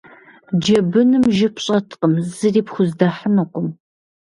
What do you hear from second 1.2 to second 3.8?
жып щӏэткъым, зыри пхуздэхьынукъым.